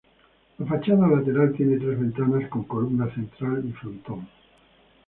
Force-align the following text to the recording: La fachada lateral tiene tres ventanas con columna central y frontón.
La 0.57 0.65
fachada 0.65 1.07
lateral 1.07 1.53
tiene 1.53 1.77
tres 1.77 1.99
ventanas 1.99 2.49
con 2.49 2.63
columna 2.63 3.13
central 3.13 3.61
y 3.67 3.71
frontón. 3.73 4.27